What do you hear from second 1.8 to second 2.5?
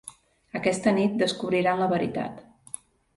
la veritat.